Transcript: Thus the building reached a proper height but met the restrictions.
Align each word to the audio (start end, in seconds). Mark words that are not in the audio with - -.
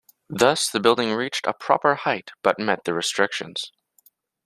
Thus 0.31 0.67
the 0.67 0.79
building 0.79 1.13
reached 1.13 1.45
a 1.45 1.53
proper 1.53 1.93
height 1.93 2.31
but 2.41 2.57
met 2.57 2.85
the 2.85 2.93
restrictions. 2.95 3.71